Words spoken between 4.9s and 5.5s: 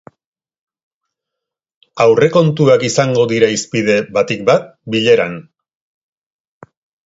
bileran.